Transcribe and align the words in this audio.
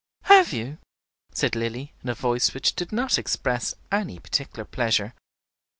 "Have 0.23 0.51
you?" 0.51 0.79
said 1.31 1.55
Lilly, 1.55 1.93
in 2.01 2.09
a 2.09 2.15
voice 2.15 2.55
which 2.55 2.73
did 2.73 2.91
not 2.91 3.19
express 3.19 3.75
any 3.91 4.17
particular 4.17 4.65
pleasure. 4.65 5.13